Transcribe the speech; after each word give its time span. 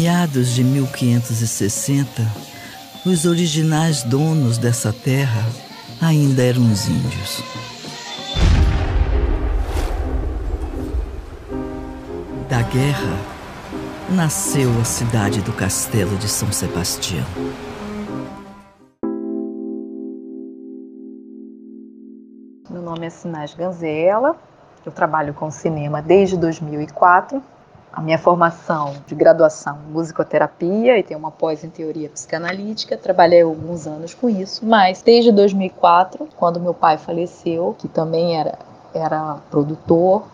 Meados 0.00 0.54
de 0.54 0.64
1560, 0.64 2.22
os 3.04 3.26
originais 3.26 4.02
donos 4.02 4.56
dessa 4.56 4.94
terra 4.94 5.44
ainda 6.00 6.42
eram 6.42 6.62
os 6.72 6.88
índios. 6.88 7.44
Da 12.48 12.62
guerra 12.62 13.14
nasceu 14.08 14.70
a 14.80 14.84
cidade 14.84 15.42
do 15.42 15.52
Castelo 15.52 16.16
de 16.16 16.30
São 16.30 16.50
Sebastião. 16.50 17.26
Meu 22.70 22.80
nome 22.80 23.06
é 23.06 23.10
Sinais 23.10 23.52
Ganzela, 23.52 24.34
eu 24.86 24.92
trabalho 24.92 25.34
com 25.34 25.50
cinema 25.50 26.00
desde 26.00 26.38
2004 26.38 27.42
a 27.92 28.00
minha 28.00 28.18
formação 28.18 28.94
de 29.06 29.14
graduação 29.14 29.78
em 29.88 29.92
musicoterapia 29.92 30.98
e 30.98 31.02
tenho 31.02 31.18
uma 31.18 31.30
pós 31.30 31.64
em 31.64 31.70
teoria 31.70 32.08
psicanalítica. 32.08 32.96
Trabalhei 32.96 33.42
alguns 33.42 33.86
anos 33.86 34.14
com 34.14 34.28
isso, 34.28 34.64
mas 34.64 35.02
desde 35.02 35.32
2004, 35.32 36.28
quando 36.36 36.60
meu 36.60 36.72
pai 36.72 36.98
faleceu, 36.98 37.74
que 37.78 37.88
também 37.88 38.38
era, 38.38 38.58
era 38.94 39.38
produtor 39.50 40.24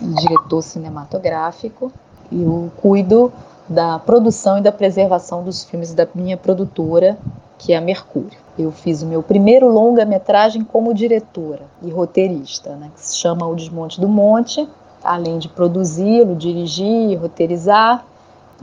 e 0.00 0.06
diretor 0.06 0.62
cinematográfico, 0.62 1.92
eu 2.32 2.72
cuido 2.78 3.32
da 3.68 3.98
produção 3.98 4.58
e 4.58 4.62
da 4.62 4.72
preservação 4.72 5.42
dos 5.42 5.64
filmes 5.64 5.92
da 5.92 6.06
minha 6.14 6.36
produtora, 6.36 7.18
que 7.58 7.72
é 7.72 7.76
a 7.76 7.80
Mercúrio. 7.80 8.38
Eu 8.58 8.70
fiz 8.70 9.02
o 9.02 9.06
meu 9.06 9.22
primeiro 9.22 9.68
longa-metragem 9.68 10.64
como 10.64 10.94
diretora 10.94 11.62
e 11.82 11.90
roteirista, 11.90 12.76
né, 12.76 12.90
que 12.94 13.00
se 13.00 13.16
chama 13.16 13.46
O 13.46 13.54
Desmonte 13.54 14.00
do 14.00 14.08
Monte, 14.08 14.68
além 15.04 15.38
de 15.38 15.48
produzi-lo, 15.48 16.34
dirigir, 16.34 17.20
roteirizar, 17.20 18.04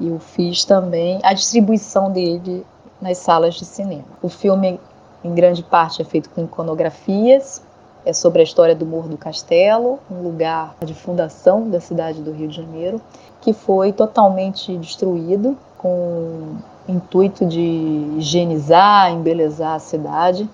eu 0.00 0.18
fiz 0.18 0.64
também 0.64 1.18
a 1.22 1.32
distribuição 1.32 2.12
dele 2.12 2.64
nas 3.00 3.18
salas 3.18 3.54
de 3.54 3.64
cinema. 3.64 4.04
O 4.22 4.28
filme, 4.28 4.78
em 5.24 5.34
grande 5.34 5.62
parte, 5.62 6.00
é 6.00 6.04
feito 6.04 6.30
com 6.30 6.44
iconografias, 6.44 7.62
é 8.06 8.12
sobre 8.12 8.40
a 8.40 8.44
história 8.44 8.74
do 8.74 8.86
Morro 8.86 9.08
do 9.08 9.18
Castelo, 9.18 9.98
um 10.10 10.22
lugar 10.22 10.74
de 10.84 10.94
fundação 10.94 11.68
da 11.68 11.80
cidade 11.80 12.22
do 12.22 12.32
Rio 12.32 12.48
de 12.48 12.56
Janeiro, 12.56 13.00
que 13.40 13.52
foi 13.52 13.92
totalmente 13.92 14.76
destruído 14.76 15.56
com 15.76 15.90
o 15.90 16.56
intuito 16.88 17.44
de 17.44 17.60
higienizar, 18.16 19.10
embelezar 19.12 19.74
a 19.74 19.78
cidade. 19.78 20.48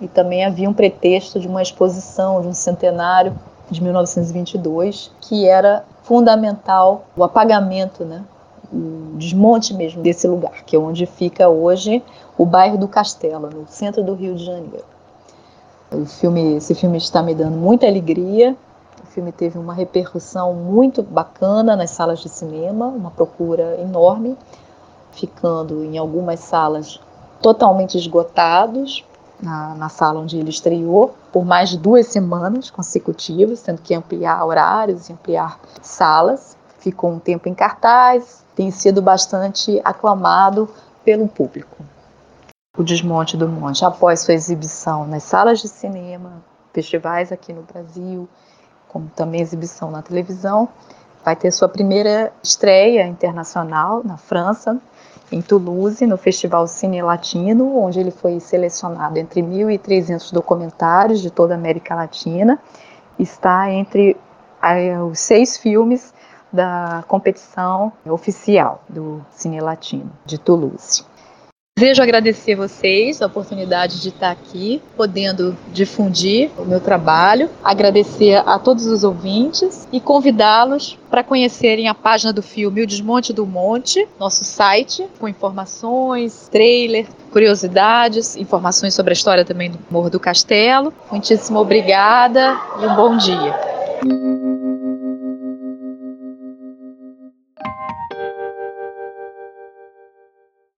E 0.00 0.06
também 0.06 0.44
havia 0.44 0.68
um 0.68 0.72
pretexto 0.72 1.40
de 1.40 1.48
uma 1.48 1.60
exposição 1.60 2.40
de 2.40 2.48
um 2.48 2.54
centenário 2.54 3.36
de 3.70 3.82
1922, 3.82 5.10
que 5.20 5.46
era 5.46 5.84
fundamental 6.02 7.04
o 7.16 7.22
apagamento, 7.22 8.04
né, 8.04 8.24
o 8.72 9.16
desmonte 9.16 9.74
mesmo 9.74 10.02
desse 10.02 10.26
lugar, 10.26 10.64
que 10.64 10.76
é 10.76 10.78
onde 10.78 11.06
fica 11.06 11.48
hoje 11.48 12.02
o 12.36 12.44
bairro 12.44 12.78
do 12.78 12.88
Castelo, 12.88 13.48
no 13.50 13.66
centro 13.66 14.02
do 14.02 14.14
Rio 14.14 14.34
de 14.34 14.44
Janeiro. 14.44 14.84
O 15.90 16.04
filme, 16.04 16.56
esse 16.56 16.74
filme 16.74 16.98
está 16.98 17.22
me 17.22 17.34
dando 17.34 17.56
muita 17.56 17.86
alegria. 17.86 18.54
O 19.02 19.06
filme 19.06 19.32
teve 19.32 19.58
uma 19.58 19.72
repercussão 19.72 20.52
muito 20.52 21.02
bacana 21.02 21.74
nas 21.74 21.90
salas 21.90 22.20
de 22.20 22.28
cinema, 22.28 22.86
uma 22.86 23.10
procura 23.10 23.80
enorme, 23.80 24.36
ficando 25.12 25.82
em 25.82 25.96
algumas 25.96 26.40
salas 26.40 27.00
totalmente 27.40 27.96
esgotados, 27.96 29.04
na, 29.40 29.74
na, 29.74 29.88
sala 29.88 30.20
onde 30.20 30.38
ele 30.38 30.50
estreou 30.50 31.14
por 31.32 31.44
mais 31.44 31.70
de 31.70 31.78
duas 31.78 32.06
semanas 32.06 32.70
consecutivas, 32.70 33.62
tendo 33.62 33.80
que 33.80 33.94
ampliar 33.94 34.44
horários 34.44 35.08
e 35.08 35.12
ampliar 35.12 35.58
salas. 35.82 36.56
Ficou 36.78 37.10
um 37.10 37.18
tempo 37.18 37.48
em 37.48 37.54
cartaz, 37.54 38.44
tem 38.54 38.70
sido 38.70 39.02
bastante 39.02 39.80
aclamado 39.84 40.68
pelo 41.04 41.28
público. 41.28 41.84
O 42.76 42.84
Desmonte 42.84 43.36
do 43.36 43.48
Monte, 43.48 43.84
após 43.84 44.20
sua 44.20 44.34
exibição 44.34 45.06
nas 45.06 45.24
salas 45.24 45.60
de 45.60 45.68
cinema, 45.68 46.42
festivais 46.72 47.32
aqui 47.32 47.52
no 47.52 47.62
Brasil, 47.62 48.28
como 48.86 49.10
também 49.16 49.40
exibição 49.40 49.90
na 49.90 50.02
televisão, 50.02 50.68
vai 51.24 51.34
ter 51.34 51.50
sua 51.50 51.68
primeira 51.68 52.32
estreia 52.42 53.06
internacional 53.06 54.02
na 54.04 54.16
França, 54.16 54.80
em 55.30 55.42
Toulouse, 55.42 56.06
no 56.06 56.16
Festival 56.16 56.66
Cine 56.66 57.02
Latino, 57.02 57.76
onde 57.78 58.00
ele 58.00 58.10
foi 58.10 58.40
selecionado 58.40 59.18
entre 59.18 59.42
1.300 59.42 60.32
documentários 60.32 61.20
de 61.20 61.30
toda 61.30 61.54
a 61.54 61.56
América 61.56 61.94
Latina. 61.94 62.58
Está 63.18 63.70
entre 63.70 64.16
os 65.10 65.18
seis 65.18 65.56
filmes 65.56 66.12
da 66.52 67.04
competição 67.06 67.92
oficial 68.06 68.82
do 68.88 69.24
Cine 69.30 69.60
Latino 69.60 70.10
de 70.24 70.38
Toulouse. 70.38 71.04
Desejo 71.78 72.02
agradecer 72.02 72.56
vocês 72.56 73.22
a 73.22 73.26
oportunidade 73.26 74.02
de 74.02 74.08
estar 74.08 74.32
aqui, 74.32 74.82
podendo 74.96 75.56
difundir 75.72 76.50
o 76.58 76.64
meu 76.64 76.80
trabalho, 76.80 77.48
agradecer 77.62 78.34
a 78.34 78.58
todos 78.58 78.84
os 78.84 79.04
ouvintes 79.04 79.86
e 79.92 80.00
convidá-los 80.00 80.98
para 81.08 81.22
conhecerem 81.22 81.86
a 81.86 81.94
página 81.94 82.32
do 82.32 82.42
filme 82.42 82.82
O 82.82 82.86
Desmonte 82.86 83.32
do 83.32 83.46
Monte, 83.46 84.08
nosso 84.18 84.42
site, 84.42 85.06
com 85.20 85.28
informações, 85.28 86.48
trailer, 86.50 87.06
curiosidades, 87.30 88.34
informações 88.34 88.92
sobre 88.92 89.12
a 89.12 89.14
história 89.14 89.44
também 89.44 89.70
do 89.70 89.78
Morro 89.88 90.10
do 90.10 90.18
Castelo. 90.18 90.92
Muitíssimo 91.12 91.60
obrigada 91.60 92.58
e 92.82 92.86
um 92.86 92.96
bom 92.96 93.16
dia. 93.16 94.47